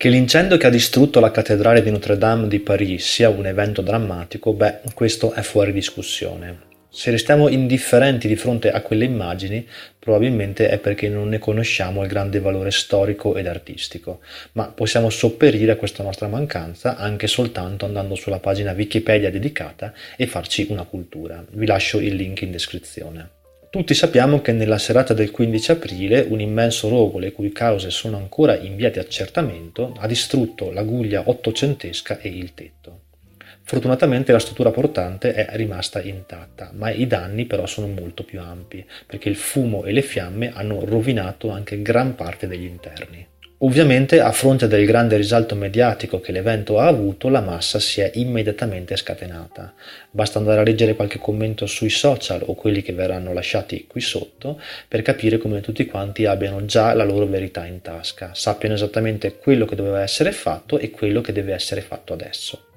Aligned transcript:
Che 0.00 0.08
l'incendio 0.08 0.56
che 0.56 0.66
ha 0.66 0.70
distrutto 0.70 1.20
la 1.20 1.30
cattedrale 1.30 1.82
di 1.82 1.90
Notre 1.90 2.16
Dame 2.16 2.48
di 2.48 2.58
Parigi 2.60 2.98
sia 2.98 3.28
un 3.28 3.44
evento 3.44 3.82
drammatico, 3.82 4.54
beh, 4.54 4.80
questo 4.94 5.34
è 5.34 5.42
fuori 5.42 5.74
discussione. 5.74 6.60
Se 6.88 7.10
restiamo 7.10 7.50
indifferenti 7.50 8.26
di 8.26 8.34
fronte 8.34 8.70
a 8.70 8.80
quelle 8.80 9.04
immagini, 9.04 9.68
probabilmente 9.98 10.70
è 10.70 10.78
perché 10.78 11.10
non 11.10 11.28
ne 11.28 11.38
conosciamo 11.38 12.02
il 12.02 12.08
grande 12.08 12.40
valore 12.40 12.70
storico 12.70 13.36
ed 13.36 13.46
artistico, 13.46 14.20
ma 14.52 14.68
possiamo 14.68 15.10
sopperire 15.10 15.72
a 15.72 15.76
questa 15.76 16.02
nostra 16.02 16.28
mancanza 16.28 16.96
anche 16.96 17.26
soltanto 17.26 17.84
andando 17.84 18.14
sulla 18.14 18.38
pagina 18.38 18.72
Wikipedia 18.72 19.30
dedicata 19.30 19.92
e 20.16 20.26
farci 20.26 20.66
una 20.70 20.84
cultura. 20.84 21.44
Vi 21.46 21.66
lascio 21.66 22.00
il 22.00 22.14
link 22.14 22.40
in 22.40 22.52
descrizione. 22.52 23.39
Tutti 23.70 23.94
sappiamo 23.94 24.40
che 24.40 24.50
nella 24.50 24.78
serata 24.78 25.14
del 25.14 25.30
15 25.30 25.70
aprile 25.70 26.26
un 26.28 26.40
immenso 26.40 26.88
rogo, 26.88 27.20
le 27.20 27.30
cui 27.30 27.52
cause 27.52 27.90
sono 27.90 28.16
ancora 28.16 28.58
in 28.58 28.74
via 28.74 28.90
di 28.90 28.98
accertamento, 28.98 29.94
ha 29.96 30.08
distrutto 30.08 30.72
la 30.72 30.82
guglia 30.82 31.22
ottocentesca 31.26 32.18
e 32.18 32.30
il 32.30 32.52
tetto. 32.52 33.02
Fortunatamente 33.62 34.32
la 34.32 34.40
struttura 34.40 34.72
portante 34.72 35.34
è 35.34 35.46
rimasta 35.52 36.02
intatta, 36.02 36.72
ma 36.74 36.90
i 36.90 37.06
danni 37.06 37.46
però 37.46 37.64
sono 37.66 37.86
molto 37.86 38.24
più 38.24 38.40
ampi, 38.40 38.84
perché 39.06 39.28
il 39.28 39.36
fumo 39.36 39.84
e 39.84 39.92
le 39.92 40.02
fiamme 40.02 40.50
hanno 40.52 40.84
rovinato 40.84 41.50
anche 41.50 41.80
gran 41.80 42.16
parte 42.16 42.48
degli 42.48 42.64
interni. 42.64 43.24
Ovviamente, 43.62 44.20
a 44.20 44.32
fronte 44.32 44.68
del 44.68 44.86
grande 44.86 45.18
risalto 45.18 45.54
mediatico 45.54 46.18
che 46.18 46.32
l'evento 46.32 46.78
ha 46.78 46.86
avuto, 46.86 47.28
la 47.28 47.42
massa 47.42 47.78
si 47.78 48.00
è 48.00 48.10
immediatamente 48.14 48.96
scatenata. 48.96 49.74
Basta 50.10 50.38
andare 50.38 50.60
a 50.60 50.62
leggere 50.62 50.94
qualche 50.94 51.18
commento 51.18 51.66
sui 51.66 51.90
social 51.90 52.40
o 52.46 52.54
quelli 52.54 52.80
che 52.80 52.94
verranno 52.94 53.34
lasciati 53.34 53.84
qui 53.86 54.00
sotto 54.00 54.58
per 54.88 55.02
capire 55.02 55.36
come 55.36 55.60
tutti 55.60 55.84
quanti 55.84 56.24
abbiano 56.24 56.64
già 56.64 56.94
la 56.94 57.04
loro 57.04 57.26
verità 57.26 57.66
in 57.66 57.82
tasca, 57.82 58.30
sappiano 58.32 58.76
esattamente 58.76 59.36
quello 59.36 59.66
che 59.66 59.76
doveva 59.76 60.00
essere 60.00 60.32
fatto 60.32 60.78
e 60.78 60.90
quello 60.90 61.20
che 61.20 61.34
deve 61.34 61.52
essere 61.52 61.82
fatto 61.82 62.14
adesso. 62.14 62.69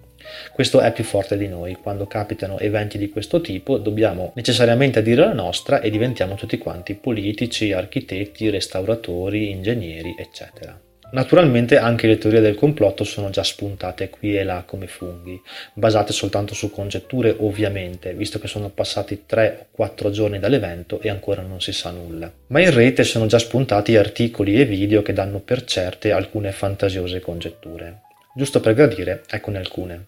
Questo 0.52 0.80
è 0.80 0.92
più 0.92 1.04
forte 1.04 1.38
di 1.38 1.48
noi. 1.48 1.76
Quando 1.76 2.08
capitano 2.08 2.60
eventi 2.60 2.98
di 2.98 3.10
questo 3.10 3.42
tipo 3.42 3.78
dobbiamo 3.78 4.32
necessariamente 4.36 5.02
dire 5.02 5.22
la 5.22 5.34
nostra 5.34 5.82
e 5.82 5.90
diventiamo 5.90 6.36
tutti 6.36 6.58
quanti 6.58 6.96
politici, 6.96 7.72
architetti, 7.72 8.50
restauratori, 8.50 9.50
ingegneri, 9.50 10.16
eccetera. 10.18 10.80
Naturalmente 11.14 11.78
anche 11.78 12.08
le 12.08 12.18
teorie 12.18 12.42
del 12.42 12.56
complotto 12.56 13.04
sono 13.04 13.30
già 13.30 13.44
spuntate 13.44 14.10
qui 14.10 14.36
e 14.36 14.44
là 14.44 14.64
come 14.66 14.88
funghi, 14.88 15.40
basate 15.76 16.12
soltanto 16.12 16.56
su 16.56 16.72
congetture 16.72 17.36
ovviamente, 17.38 18.16
visto 18.16 18.40
che 18.40 18.48
sono 18.48 18.70
passati 18.70 19.26
3 19.28 19.58
o 19.60 19.76
4 19.76 20.10
giorni 20.10 20.40
dall'evento 20.40 21.00
e 21.02 21.10
ancora 21.10 21.44
non 21.44 21.62
si 21.62 21.72
sa 21.72 21.92
nulla. 21.92 22.34
Ma 22.48 22.62
in 22.62 22.74
rete 22.74 23.04
sono 23.04 23.28
già 23.28 23.38
spuntati 23.38 23.96
articoli 23.96 24.60
e 24.60 24.66
video 24.66 25.04
che 25.04 25.14
danno 25.14 25.40
per 25.40 25.66
certe 25.66 26.12
alcune 26.12 26.52
fantasiose 26.52 27.20
congetture. 27.20 28.03
Giusto 28.36 28.60
per 28.62 28.74
gradire, 28.74 29.22
eccone 29.30 29.60
alcune. 29.60 30.08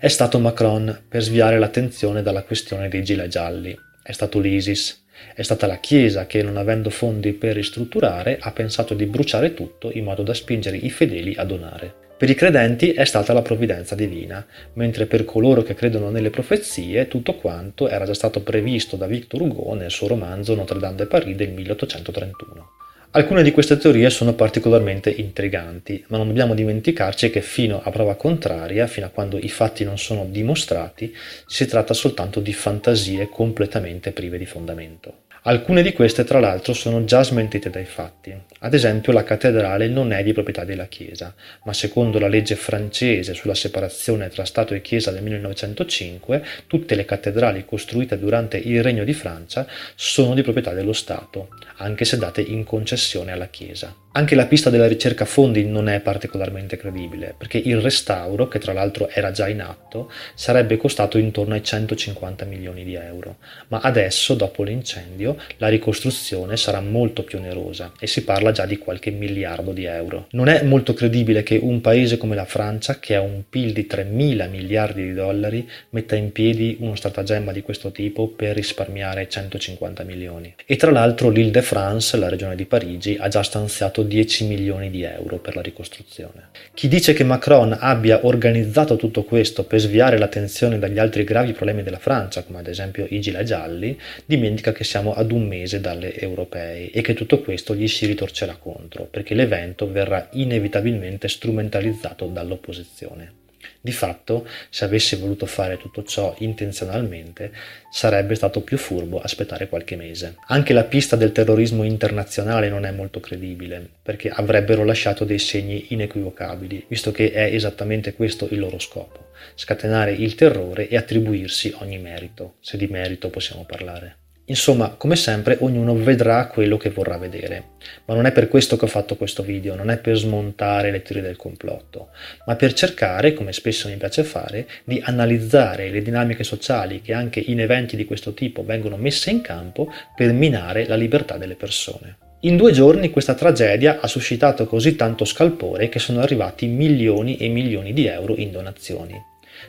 È 0.00 0.08
stato 0.08 0.40
Macron 0.40 1.04
per 1.08 1.22
sviare 1.22 1.56
l'attenzione 1.56 2.20
dalla 2.20 2.42
questione 2.42 2.88
dei 2.88 3.04
gilet 3.04 3.28
gialli. 3.28 3.78
È 4.02 4.10
stato 4.10 4.40
l'ISIS. 4.40 5.04
È 5.36 5.42
stata 5.42 5.68
la 5.68 5.78
Chiesa 5.78 6.26
che, 6.26 6.42
non 6.42 6.56
avendo 6.56 6.90
fondi 6.90 7.32
per 7.32 7.54
ristrutturare, 7.54 8.38
ha 8.40 8.50
pensato 8.50 8.94
di 8.94 9.06
bruciare 9.06 9.54
tutto 9.54 9.92
in 9.92 10.02
modo 10.02 10.24
da 10.24 10.34
spingere 10.34 10.78
i 10.78 10.90
fedeli 10.90 11.36
a 11.36 11.44
donare. 11.44 11.94
Per 12.18 12.28
i 12.28 12.34
credenti 12.34 12.92
è 12.92 13.04
stata 13.04 13.32
la 13.32 13.42
provvidenza 13.42 13.94
divina, 13.94 14.44
mentre 14.72 15.06
per 15.06 15.24
coloro 15.24 15.62
che 15.62 15.74
credono 15.74 16.10
nelle 16.10 16.30
profezie 16.30 17.06
tutto 17.06 17.36
quanto 17.36 17.88
era 17.88 18.04
già 18.04 18.14
stato 18.14 18.42
previsto 18.42 18.96
da 18.96 19.06
Victor 19.06 19.42
Hugo 19.42 19.74
nel 19.74 19.92
suo 19.92 20.08
romanzo 20.08 20.56
Notre 20.56 20.80
Dame 20.80 20.96
de 20.96 21.06
Paris 21.06 21.36
del 21.36 21.50
1831. 21.50 22.79
Alcune 23.12 23.42
di 23.42 23.50
queste 23.50 23.76
teorie 23.76 24.08
sono 24.08 24.34
particolarmente 24.34 25.10
intriganti, 25.10 26.04
ma 26.10 26.16
non 26.16 26.28
dobbiamo 26.28 26.54
dimenticarci 26.54 27.28
che 27.30 27.40
fino 27.40 27.82
a 27.82 27.90
prova 27.90 28.14
contraria, 28.14 28.86
fino 28.86 29.06
a 29.06 29.08
quando 29.08 29.36
i 29.36 29.48
fatti 29.48 29.82
non 29.82 29.98
sono 29.98 30.26
dimostrati, 30.26 31.12
si 31.44 31.66
tratta 31.66 31.92
soltanto 31.92 32.38
di 32.38 32.52
fantasie 32.52 33.28
completamente 33.28 34.12
prive 34.12 34.38
di 34.38 34.46
fondamento. 34.46 35.22
Alcune 35.44 35.80
di 35.80 35.94
queste, 35.94 36.24
tra 36.24 36.38
l'altro, 36.38 36.74
sono 36.74 37.04
già 37.04 37.22
smentite 37.22 37.70
dai 37.70 37.86
fatti. 37.86 38.30
Ad 38.58 38.74
esempio, 38.74 39.10
la 39.10 39.24
cattedrale 39.24 39.88
non 39.88 40.12
è 40.12 40.22
di 40.22 40.34
proprietà 40.34 40.64
della 40.64 40.84
Chiesa, 40.84 41.34
ma 41.64 41.72
secondo 41.72 42.18
la 42.18 42.28
legge 42.28 42.56
francese 42.56 43.32
sulla 43.32 43.54
separazione 43.54 44.28
tra 44.28 44.44
Stato 44.44 44.74
e 44.74 44.82
Chiesa 44.82 45.10
del 45.10 45.22
1905, 45.22 46.44
tutte 46.66 46.94
le 46.94 47.06
cattedrali 47.06 47.64
costruite 47.64 48.18
durante 48.18 48.58
il 48.58 48.82
Regno 48.82 49.02
di 49.02 49.14
Francia 49.14 49.66
sono 49.94 50.34
di 50.34 50.42
proprietà 50.42 50.74
dello 50.74 50.92
Stato, 50.92 51.48
anche 51.76 52.04
se 52.04 52.18
date 52.18 52.42
in 52.42 52.64
concessione 52.64 53.32
alla 53.32 53.48
Chiesa. 53.48 53.96
Anche 54.12 54.34
la 54.34 54.46
pista 54.46 54.70
della 54.70 54.88
ricerca 54.88 55.24
fondi 55.24 55.64
non 55.64 55.88
è 55.88 56.00
particolarmente 56.00 56.76
credibile, 56.76 57.32
perché 57.38 57.58
il 57.58 57.80
restauro, 57.80 58.48
che 58.48 58.58
tra 58.58 58.72
l'altro 58.72 59.08
era 59.08 59.30
già 59.30 59.46
in 59.46 59.60
atto, 59.60 60.10
sarebbe 60.34 60.76
costato 60.76 61.16
intorno 61.16 61.54
ai 61.54 61.62
150 61.62 62.44
milioni 62.44 62.82
di 62.82 62.94
euro, 62.94 63.36
ma 63.68 63.78
adesso, 63.78 64.34
dopo 64.34 64.64
l'incendio, 64.64 65.36
la 65.58 65.68
ricostruzione 65.68 66.56
sarà 66.56 66.80
molto 66.80 67.22
più 67.22 67.38
onerosa 67.38 67.92
e 68.00 68.08
si 68.08 68.24
parla 68.24 68.50
già 68.50 68.66
di 68.66 68.78
qualche 68.78 69.12
miliardo 69.12 69.70
di 69.70 69.84
euro. 69.84 70.26
Non 70.30 70.48
è 70.48 70.64
molto 70.64 70.92
credibile 70.92 71.44
che 71.44 71.60
un 71.62 71.80
paese 71.80 72.16
come 72.16 72.34
la 72.34 72.46
Francia, 72.46 72.98
che 72.98 73.14
ha 73.14 73.20
un 73.20 73.44
PIL 73.48 73.72
di 73.72 73.86
3 73.86 74.02
mila 74.02 74.46
miliardi 74.46 75.04
di 75.04 75.14
dollari, 75.14 75.70
metta 75.90 76.16
in 76.16 76.32
piedi 76.32 76.78
uno 76.80 76.96
stratagemma 76.96 77.52
di 77.52 77.62
questo 77.62 77.92
tipo 77.92 78.26
per 78.26 78.56
risparmiare 78.56 79.28
150 79.28 80.02
milioni. 80.02 80.52
E 80.66 80.74
tra 80.74 80.90
l'altro 80.90 81.28
l'Île-de-France, 81.28 82.16
la 82.16 82.28
regione 82.28 82.56
di 82.56 82.64
Parigi, 82.64 83.16
ha 83.16 83.28
già 83.28 83.44
stanziato 83.44 83.98
10 84.02 84.46
milioni 84.46 84.90
di 84.90 85.02
euro 85.02 85.38
per 85.38 85.54
la 85.56 85.62
ricostruzione. 85.62 86.48
Chi 86.74 86.88
dice 86.88 87.12
che 87.12 87.24
Macron 87.24 87.76
abbia 87.78 88.26
organizzato 88.26 88.96
tutto 88.96 89.24
questo 89.24 89.64
per 89.64 89.80
sviare 89.80 90.18
l'attenzione 90.18 90.78
dagli 90.78 90.98
altri 90.98 91.24
gravi 91.24 91.52
problemi 91.52 91.82
della 91.82 91.98
Francia, 91.98 92.42
come 92.42 92.58
ad 92.58 92.66
esempio 92.66 93.06
i 93.08 93.20
gilet 93.20 93.44
gialli, 93.44 93.98
dimentica 94.24 94.72
che 94.72 94.84
siamo 94.84 95.14
ad 95.14 95.32
un 95.32 95.46
mese 95.46 95.80
dalle 95.80 96.14
europee 96.16 96.90
e 96.90 97.00
che 97.00 97.14
tutto 97.14 97.40
questo 97.40 97.74
gli 97.74 97.88
si 97.88 98.06
ritorcerà 98.06 98.56
contro, 98.56 99.04
perché 99.04 99.34
l'evento 99.34 99.90
verrà 99.90 100.28
inevitabilmente 100.32 101.28
strumentalizzato 101.28 102.26
dall'opposizione. 102.26 103.39
Di 103.82 103.92
fatto, 103.92 104.46
se 104.68 104.84
avesse 104.84 105.16
voluto 105.16 105.46
fare 105.46 105.78
tutto 105.78 106.02
ciò 106.02 106.34
intenzionalmente, 106.40 107.50
sarebbe 107.90 108.34
stato 108.34 108.60
più 108.60 108.76
furbo 108.76 109.20
aspettare 109.20 109.68
qualche 109.68 109.96
mese. 109.96 110.36
Anche 110.48 110.74
la 110.74 110.84
pista 110.84 111.16
del 111.16 111.32
terrorismo 111.32 111.84
internazionale 111.84 112.68
non 112.68 112.84
è 112.84 112.90
molto 112.90 113.20
credibile, 113.20 113.88
perché 114.02 114.28
avrebbero 114.28 114.84
lasciato 114.84 115.24
dei 115.24 115.38
segni 115.38 115.86
inequivocabili, 115.94 116.84
visto 116.88 117.10
che 117.10 117.32
è 117.32 117.44
esattamente 117.54 118.12
questo 118.12 118.48
il 118.50 118.58
loro 118.58 118.78
scopo, 118.78 119.30
scatenare 119.54 120.12
il 120.12 120.34
terrore 120.34 120.86
e 120.88 120.96
attribuirsi 120.98 121.72
ogni 121.78 121.98
merito, 121.98 122.56
se 122.60 122.76
di 122.76 122.86
merito 122.86 123.30
possiamo 123.30 123.64
parlare. 123.64 124.16
Insomma, 124.50 124.96
come 124.96 125.14
sempre, 125.14 125.58
ognuno 125.60 125.94
vedrà 125.94 126.48
quello 126.48 126.76
che 126.76 126.90
vorrà 126.90 127.16
vedere. 127.18 127.76
Ma 128.06 128.14
non 128.14 128.26
è 128.26 128.32
per 128.32 128.48
questo 128.48 128.76
che 128.76 128.84
ho 128.84 128.88
fatto 128.88 129.14
questo 129.14 129.44
video, 129.44 129.76
non 129.76 129.90
è 129.90 129.98
per 129.98 130.16
smontare 130.16 130.90
le 130.90 131.02
teorie 131.02 131.22
del 131.22 131.36
complotto, 131.36 132.08
ma 132.46 132.56
per 132.56 132.72
cercare, 132.72 133.32
come 133.32 133.52
spesso 133.52 133.88
mi 133.88 133.94
piace 133.94 134.24
fare, 134.24 134.66
di 134.82 135.00
analizzare 135.04 135.88
le 135.90 136.02
dinamiche 136.02 136.42
sociali 136.42 137.00
che 137.00 137.12
anche 137.12 137.38
in 137.38 137.60
eventi 137.60 137.94
di 137.94 138.04
questo 138.04 138.34
tipo 138.34 138.64
vengono 138.64 138.96
messe 138.96 139.30
in 139.30 139.40
campo 139.40 139.92
per 140.16 140.32
minare 140.32 140.84
la 140.88 140.96
libertà 140.96 141.36
delle 141.36 141.54
persone. 141.54 142.16
In 142.40 142.56
due 142.56 142.72
giorni 142.72 143.10
questa 143.10 143.34
tragedia 143.34 144.00
ha 144.00 144.08
suscitato 144.08 144.66
così 144.66 144.96
tanto 144.96 145.24
scalpore 145.24 145.88
che 145.88 146.00
sono 146.00 146.22
arrivati 146.22 146.66
milioni 146.66 147.36
e 147.36 147.46
milioni 147.46 147.92
di 147.92 148.06
euro 148.06 148.34
in 148.34 148.50
donazioni. 148.50 149.14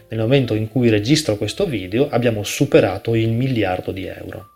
Nel 0.09 0.19
momento 0.19 0.55
in 0.55 0.69
cui 0.69 0.89
registro 0.89 1.37
questo 1.37 1.67
video 1.67 2.09
abbiamo 2.09 2.43
superato 2.43 3.13
il 3.13 3.29
miliardo 3.29 3.91
di 3.91 4.07
euro. 4.07 4.50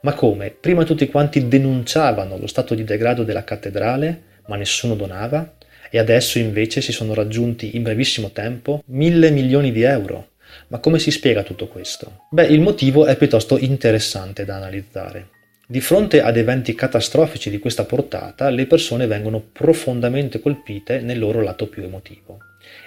Ma 0.00 0.14
come? 0.14 0.50
Prima 0.50 0.84
tutti 0.84 1.06
quanti 1.08 1.48
denunciavano 1.48 2.38
lo 2.38 2.46
stato 2.46 2.74
di 2.74 2.84
degrado 2.84 3.22
della 3.22 3.44
cattedrale, 3.44 4.22
ma 4.46 4.56
nessuno 4.56 4.94
donava? 4.94 5.54
E 5.90 5.98
adesso 5.98 6.38
invece 6.38 6.80
si 6.80 6.92
sono 6.92 7.14
raggiunti 7.14 7.76
in 7.76 7.82
brevissimo 7.82 8.30
tempo 8.30 8.82
mille 8.86 9.30
milioni 9.30 9.72
di 9.72 9.82
euro. 9.82 10.30
Ma 10.68 10.78
come 10.78 10.98
si 10.98 11.10
spiega 11.10 11.42
tutto 11.42 11.68
questo? 11.68 12.26
Beh, 12.30 12.46
il 12.46 12.60
motivo 12.60 13.06
è 13.06 13.16
piuttosto 13.16 13.58
interessante 13.58 14.44
da 14.44 14.56
analizzare. 14.56 15.30
Di 15.68 15.80
fronte 15.80 16.22
ad 16.22 16.36
eventi 16.36 16.74
catastrofici 16.74 17.50
di 17.50 17.58
questa 17.58 17.84
portata, 17.84 18.50
le 18.50 18.66
persone 18.66 19.06
vengono 19.06 19.40
profondamente 19.40 20.40
colpite 20.40 21.00
nel 21.00 21.18
loro 21.18 21.42
lato 21.42 21.66
più 21.68 21.82
emotivo 21.82 22.38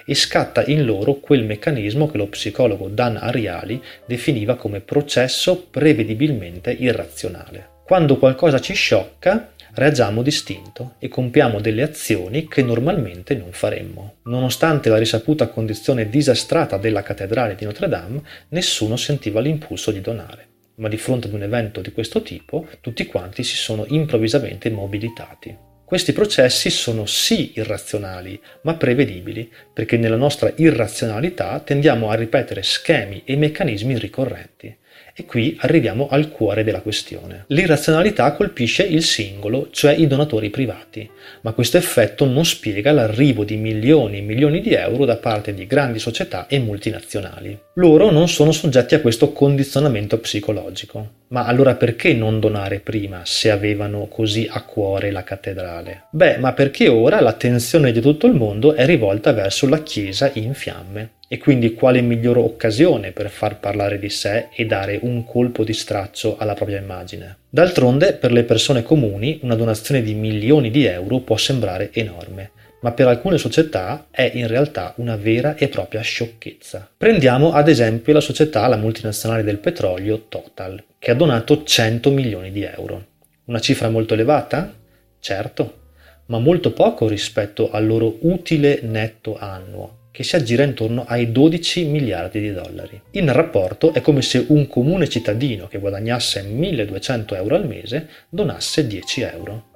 e 0.04 0.14
scatta 0.14 0.64
in 0.66 0.84
loro 0.84 1.14
quel 1.14 1.44
meccanismo 1.44 2.10
che 2.10 2.16
lo 2.16 2.26
psicologo 2.26 2.88
Dan 2.88 3.16
Ariely 3.16 3.80
definiva 4.06 4.56
come 4.56 4.80
processo 4.80 5.66
prevedibilmente 5.70 6.70
irrazionale. 6.70 7.78
Quando 7.84 8.18
qualcosa 8.18 8.60
ci 8.60 8.74
sciocca, 8.74 9.52
reagiamo 9.74 10.22
distinto 10.22 10.94
e 10.98 11.08
compiamo 11.08 11.60
delle 11.60 11.82
azioni 11.82 12.46
che 12.48 12.62
normalmente 12.62 13.34
non 13.34 13.52
faremmo. 13.52 14.16
Nonostante 14.24 14.88
la 14.88 14.98
risaputa 14.98 15.48
condizione 15.48 16.08
disastrata 16.08 16.76
della 16.76 17.02
cattedrale 17.02 17.54
di 17.54 17.64
Notre 17.64 17.88
Dame, 17.88 18.22
nessuno 18.48 18.96
sentiva 18.96 19.40
l'impulso 19.40 19.90
di 19.90 20.00
donare. 20.00 20.46
Ma 20.76 20.88
di 20.88 20.96
fronte 20.96 21.26
ad 21.26 21.34
un 21.34 21.42
evento 21.42 21.80
di 21.80 21.92
questo 21.92 22.22
tipo, 22.22 22.66
tutti 22.80 23.06
quanti 23.06 23.42
si 23.42 23.56
sono 23.56 23.84
improvvisamente 23.88 24.70
mobilitati. 24.70 25.68
Questi 25.90 26.12
processi 26.12 26.70
sono 26.70 27.04
sì 27.04 27.50
irrazionali, 27.56 28.40
ma 28.60 28.74
prevedibili, 28.74 29.52
perché 29.72 29.96
nella 29.96 30.14
nostra 30.14 30.52
irrazionalità 30.54 31.58
tendiamo 31.58 32.10
a 32.10 32.14
ripetere 32.14 32.62
schemi 32.62 33.22
e 33.24 33.34
meccanismi 33.34 33.98
ricorrenti. 33.98 34.72
E 35.14 35.24
qui 35.24 35.56
arriviamo 35.60 36.08
al 36.08 36.30
cuore 36.30 36.64
della 36.64 36.80
questione. 36.80 37.44
L'irrazionalità 37.48 38.32
colpisce 38.32 38.82
il 38.82 39.02
singolo, 39.02 39.68
cioè 39.70 39.92
i 39.92 40.06
donatori 40.06 40.50
privati, 40.50 41.08
ma 41.42 41.52
questo 41.52 41.76
effetto 41.76 42.24
non 42.24 42.44
spiega 42.44 42.92
l'arrivo 42.92 43.44
di 43.44 43.56
milioni 43.56 44.18
e 44.18 44.22
milioni 44.22 44.60
di 44.60 44.72
euro 44.72 45.04
da 45.04 45.16
parte 45.16 45.54
di 45.54 45.66
grandi 45.66 45.98
società 45.98 46.46
e 46.46 46.58
multinazionali. 46.58 47.58
Loro 47.74 48.10
non 48.10 48.28
sono 48.28 48.52
soggetti 48.52 48.94
a 48.94 49.00
questo 49.00 49.32
condizionamento 49.32 50.18
psicologico. 50.18 51.18
Ma 51.28 51.44
allora 51.44 51.74
perché 51.76 52.12
non 52.12 52.40
donare 52.40 52.80
prima 52.80 53.22
se 53.24 53.50
avevano 53.50 54.06
così 54.06 54.48
a 54.50 54.62
cuore 54.64 55.12
la 55.12 55.22
cattedrale? 55.22 56.06
Beh, 56.10 56.38
ma 56.38 56.52
perché 56.52 56.88
ora 56.88 57.20
l'attenzione 57.20 57.92
di 57.92 58.00
tutto 58.00 58.26
il 58.26 58.34
mondo 58.34 58.74
è 58.74 58.84
rivolta 58.84 59.32
verso 59.32 59.68
la 59.68 59.82
Chiesa 59.82 60.30
in 60.34 60.54
fiamme. 60.54 61.10
E 61.28 61.38
quindi 61.38 61.74
quale 61.74 62.00
migliore 62.00 62.40
occasione 62.40 63.12
per 63.12 63.30
far 63.30 63.60
parlare 63.60 64.00
di 64.00 64.10
sé 64.10 64.48
e 64.52 64.66
dare 64.66 64.98
un 65.02 65.24
colpo 65.24 65.64
di 65.64 65.72
straccio 65.72 66.36
alla 66.38 66.54
propria 66.54 66.78
immagine? 66.78 67.38
D'altronde, 67.48 68.14
per 68.14 68.32
le 68.32 68.44
persone 68.44 68.82
comuni, 68.82 69.40
una 69.42 69.54
donazione 69.54 70.02
di 70.02 70.14
milioni 70.14 70.70
di 70.70 70.84
euro 70.84 71.20
può 71.20 71.36
sembrare 71.36 71.90
enorme, 71.92 72.50
ma 72.80 72.92
per 72.92 73.08
alcune 73.08 73.38
società 73.38 74.06
è 74.10 74.30
in 74.34 74.46
realtà 74.46 74.94
una 74.96 75.16
vera 75.16 75.54
e 75.54 75.68
propria 75.68 76.00
sciocchezza. 76.00 76.90
Prendiamo 76.96 77.52
ad 77.52 77.68
esempio 77.68 78.12
la 78.12 78.20
società, 78.20 78.66
la 78.66 78.76
multinazionale 78.76 79.42
del 79.42 79.58
petrolio 79.58 80.26
Total, 80.28 80.82
che 80.98 81.10
ha 81.10 81.14
donato 81.14 81.62
100 81.62 82.10
milioni 82.10 82.50
di 82.50 82.62
euro. 82.62 83.06
Una 83.44 83.60
cifra 83.60 83.90
molto 83.90 84.14
elevata? 84.14 84.72
Certo, 85.18 85.78
ma 86.26 86.38
molto 86.38 86.72
poco 86.72 87.08
rispetto 87.08 87.70
al 87.70 87.86
loro 87.86 88.16
utile 88.20 88.80
netto 88.82 89.36
annuo, 89.38 89.98
che 90.10 90.22
si 90.22 90.36
aggira 90.36 90.64
intorno 90.64 91.04
ai 91.06 91.30
12 91.30 91.84
miliardi 91.84 92.40
di 92.40 92.52
dollari. 92.52 93.00
In 93.12 93.32
rapporto 93.32 93.92
è 93.92 94.00
come 94.00 94.22
se 94.22 94.44
un 94.48 94.66
comune 94.66 95.08
cittadino 95.08 95.68
che 95.68 95.78
guadagnasse 95.78 96.42
1200 96.42 97.34
euro 97.36 97.54
al 97.54 97.66
mese 97.66 98.08
donasse 98.28 98.86
10 98.86 99.20
euro. 99.22 99.68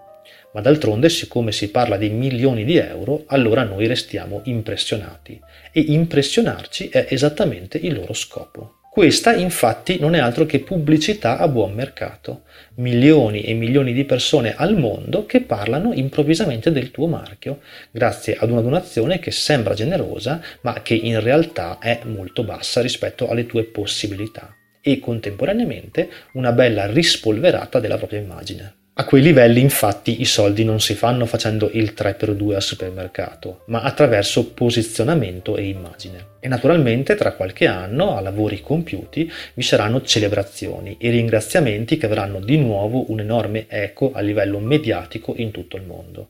Ma 0.52 0.60
d'altronde, 0.60 1.08
siccome 1.08 1.50
si 1.50 1.70
parla 1.70 1.96
di 1.96 2.10
milioni 2.10 2.64
di 2.64 2.76
euro, 2.76 3.24
allora 3.26 3.64
noi 3.64 3.88
restiamo 3.88 4.42
impressionati. 4.44 5.40
E 5.72 5.80
impressionarci 5.80 6.88
è 6.90 7.06
esattamente 7.10 7.76
il 7.78 7.94
loro 7.94 8.12
scopo. 8.12 8.76
Questa 8.94 9.34
infatti 9.34 9.98
non 9.98 10.14
è 10.14 10.20
altro 10.20 10.46
che 10.46 10.60
pubblicità 10.60 11.38
a 11.38 11.48
buon 11.48 11.72
mercato. 11.72 12.42
Milioni 12.76 13.42
e 13.42 13.52
milioni 13.52 13.92
di 13.92 14.04
persone 14.04 14.54
al 14.54 14.78
mondo 14.78 15.26
che 15.26 15.40
parlano 15.40 15.92
improvvisamente 15.92 16.70
del 16.70 16.92
tuo 16.92 17.08
marchio, 17.08 17.58
grazie 17.90 18.36
ad 18.38 18.52
una 18.52 18.60
donazione 18.60 19.18
che 19.18 19.32
sembra 19.32 19.74
generosa, 19.74 20.40
ma 20.60 20.80
che 20.82 20.94
in 20.94 21.18
realtà 21.18 21.78
è 21.80 22.02
molto 22.04 22.44
bassa 22.44 22.80
rispetto 22.82 23.28
alle 23.28 23.46
tue 23.46 23.64
possibilità 23.64 24.54
e 24.80 25.00
contemporaneamente 25.00 26.08
una 26.34 26.52
bella 26.52 26.86
rispolverata 26.86 27.80
della 27.80 27.96
propria 27.96 28.20
immagine. 28.20 28.83
A 28.96 29.06
quei 29.06 29.22
livelli 29.22 29.58
infatti 29.58 30.20
i 30.20 30.24
soldi 30.24 30.62
non 30.62 30.78
si 30.78 30.94
fanno 30.94 31.26
facendo 31.26 31.68
il 31.72 31.94
3x2 31.96 32.54
al 32.54 32.62
supermercato, 32.62 33.62
ma 33.66 33.80
attraverso 33.80 34.52
posizionamento 34.52 35.56
e 35.56 35.66
immagine. 35.66 36.32
E 36.38 36.46
naturalmente 36.46 37.14
tra 37.14 37.32
qualche 37.32 37.66
anno, 37.66 38.16
a 38.16 38.20
lavori 38.20 38.60
compiuti, 38.60 39.32
vi 39.54 39.62
saranno 39.62 40.02
celebrazioni 40.02 40.96
e 41.00 41.08
ringraziamenti 41.08 41.96
che 41.96 42.04
avranno 42.04 42.38
di 42.38 42.58
nuovo 42.58 43.10
un 43.10 43.20
enorme 43.20 43.64
eco 43.66 44.12
a 44.12 44.20
livello 44.20 44.58
mediatico 44.58 45.32
in 45.38 45.50
tutto 45.50 45.76
il 45.76 45.84
mondo. 45.84 46.26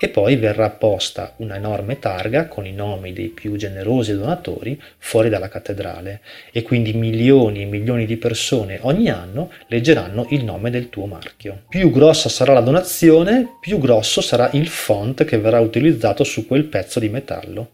E 0.00 0.08
poi 0.10 0.36
verrà 0.36 0.70
posta 0.70 1.34
una 1.38 1.56
enorme 1.56 1.98
targa 1.98 2.46
con 2.46 2.66
i 2.66 2.72
nomi 2.72 3.12
dei 3.12 3.30
più 3.30 3.56
generosi 3.56 4.14
donatori 4.14 4.80
fuori 4.96 5.28
dalla 5.28 5.48
cattedrale 5.48 6.20
e 6.52 6.62
quindi 6.62 6.92
milioni 6.92 7.62
e 7.62 7.66
milioni 7.66 8.06
di 8.06 8.16
persone 8.16 8.78
ogni 8.82 9.10
anno 9.10 9.50
leggeranno 9.66 10.28
il 10.30 10.44
nome 10.44 10.70
del 10.70 10.88
tuo 10.88 11.06
marchio. 11.06 11.64
Più 11.68 11.90
grossa 11.98 12.28
sarà 12.28 12.52
la 12.52 12.60
donazione, 12.60 13.56
più 13.58 13.78
grosso 13.78 14.20
sarà 14.20 14.50
il 14.52 14.68
font 14.68 15.24
che 15.24 15.36
verrà 15.36 15.58
utilizzato 15.58 16.22
su 16.22 16.46
quel 16.46 16.62
pezzo 16.66 17.00
di 17.00 17.08
metallo 17.08 17.70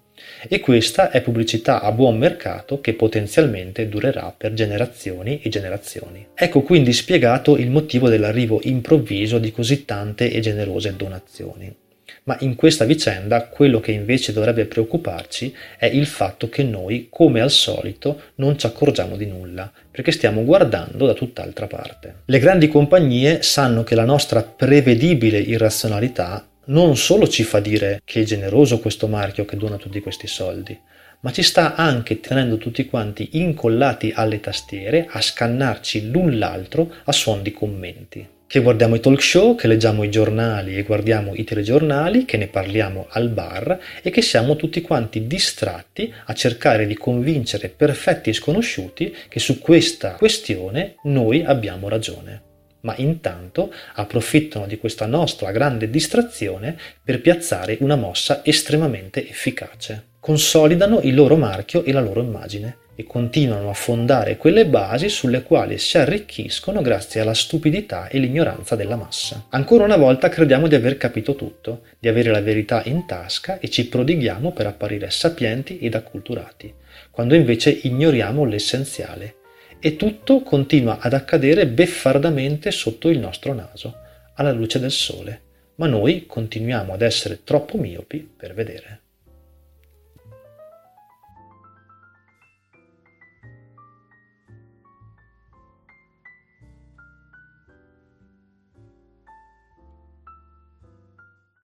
e 0.49 0.61
questa 0.61 1.11
è 1.11 1.21
pubblicità 1.21 1.83
a 1.83 1.93
buon 1.93 2.17
mercato 2.17 2.81
che 2.81 2.95
potenzialmente 2.95 3.87
durerà 3.87 4.35
per 4.35 4.55
generazioni 4.55 5.41
e 5.43 5.51
generazioni. 5.51 6.27
Ecco 6.35 6.63
quindi 6.63 6.95
spiegato 6.95 7.59
il 7.59 7.69
motivo 7.69 8.09
dell'arrivo 8.09 8.61
improvviso 8.63 9.39
di 9.39 9.53
così 9.53 9.85
tante 9.85 10.31
e 10.31 10.41
generose 10.41 10.97
donazioni. 10.97 11.84
Ma 12.25 12.37
in 12.41 12.55
questa 12.55 12.85
vicenda 12.85 13.47
quello 13.49 13.81
che 13.81 13.93
invece 13.93 14.33
dovrebbe 14.33 14.65
preoccuparci 14.65 15.55
è 15.79 15.87
il 15.87 16.07
fatto 16.07 16.49
che 16.49 16.63
noi, 16.63 17.09
come 17.11 17.41
al 17.41 17.51
solito, 17.51 18.21
non 18.37 18.59
ci 18.59 18.67
accorgiamo 18.67 19.17
di 19.17 19.27
nulla, 19.27 19.71
perché 19.91 20.11
stiamo 20.11 20.45
guardando 20.45 21.07
da 21.07 21.13
tutt'altra 21.13 21.67
parte. 21.67 22.23
Le 22.25 22.39
grandi 22.39 22.69
compagnie 22.69 23.43
sanno 23.43 23.85
che 23.85 23.95
la 23.95 24.05
nostra 24.05 24.43
prevedibile 24.43 25.39
irrazionalità 25.39 26.47
non 26.67 26.97
solo 26.97 27.29
ci 27.29 27.43
fa 27.43 27.61
dire 27.61 28.01
che 28.05 28.23
è 28.23 28.25
generoso 28.25 28.81
questo 28.81 29.07
marchio 29.07 29.45
che 29.45 29.57
dona 29.57 29.77
tutti 29.77 30.01
questi 30.01 30.27
soldi, 30.27 30.79
ma 31.21 31.33
ci 31.33 31.43
sta 31.43 31.75
anche 31.75 32.21
tenendo 32.21 32.57
tutti 32.59 32.87
quanti 32.87 33.31
incollati 33.33 34.13
alle 34.15 34.41
tastiere 34.41 35.07
a 35.09 35.21
scannarci 35.21 36.11
l'un 36.11 36.39
l'altro 36.39 36.93
a 37.05 37.13
suon 37.13 37.43
di 37.43 37.53
commenti. 37.53 38.29
Che 38.55 38.61
guardiamo 38.61 38.95
i 38.95 39.01
talk 39.01 39.21
show, 39.21 39.57
che 39.57 39.67
leggiamo 39.67 40.05
i 40.05 40.11
giornali 40.11 40.77
e 40.77 40.85
guardiamo 40.85 41.35
i 41.35 41.43
telegiornali, 41.43 42.25
che 42.25 42.37
ne 42.37 42.47
parliamo 42.47 43.09
al 43.11 43.29
bar 43.31 43.81
e 44.01 44.11
che 44.11 44.23
siamo 44.23 44.55
tutti 44.55 44.81
quanti 44.81 45.27
distratti 45.27 46.15
a 46.27 46.33
cercare 46.35 46.87
di 46.87 46.95
convincere 46.95 47.69
perfetti 47.69 48.33
sconosciuti 48.33 49.13
che 49.29 49.41
su 49.41 49.59
questa 49.59 50.13
questione 50.13 50.95
noi 51.03 51.43
abbiamo 51.43 51.89
ragione 51.89 52.43
ma 52.83 52.95
intanto 52.99 53.73
approfittano 53.95 54.67
di 54.67 54.79
questa 54.79 55.07
nostra 55.07 55.51
grande 55.51 55.91
distrazione 55.91 56.79
per 57.03 57.21
piazzare 57.21 57.79
una 57.81 57.97
mossa 57.97 58.45
estremamente 58.45 59.29
efficace. 59.29 60.11
Consolidano 60.21 61.01
il 61.01 61.15
loro 61.15 61.35
marchio 61.37 61.83
e 61.83 61.91
la 61.91 62.01
loro 62.01 62.21
immagine 62.21 62.83
e 62.95 63.05
continuano 63.05 63.71
a 63.71 63.75
fondare 63.75 64.37
quelle 64.37 64.67
basi 64.67 65.09
sulle 65.09 65.43
quali 65.43 65.79
si 65.79 65.99
arricchiscono 65.99 66.83
grazie 66.83 67.21
alla 67.21 67.35
stupidità 67.35 68.09
e 68.09 68.19
l'ignoranza 68.19 68.77
della 68.77 68.97
massa. 68.97 69.47
Ancora 69.51 69.85
una 69.85 69.97
volta 69.97 70.29
crediamo 70.29 70.69
di 70.69 70.75
aver 70.75 70.97
capito 70.97 71.35
tutto, 71.35 71.83
di 71.99 72.09
avere 72.09 72.31
la 72.31 72.41
verità 72.41 72.83
in 72.85 73.07
tasca 73.07 73.59
e 73.59 73.69
ci 73.69 73.89
prodighiamo 73.89 74.53
per 74.53 74.67
apparire 74.67 75.11
sapienti 75.11 75.79
ed 75.79 75.95
acculturati, 75.95 76.73
quando 77.11 77.35
invece 77.35 77.71
ignoriamo 77.71 78.45
l'essenziale 78.45 79.37
e 79.81 79.97
tutto 79.97 80.41
continua 80.41 80.99
ad 80.99 81.13
accadere 81.13 81.67
beffardamente 81.67 82.71
sotto 82.71 83.11
il 83.11 83.19
nostro 83.19 83.53
naso, 83.53 83.95
alla 84.37 84.53
luce 84.53 84.81
del 84.81 84.91
sole, 84.91 85.43
ma 85.77 85.87
noi 85.87 86.25
continuiamo 86.27 86.93
ad 86.93 87.03
essere 87.03 87.41
troppo 87.45 87.77
miopi 87.77 88.27
per 88.37 88.55
vedere. 88.55 89.04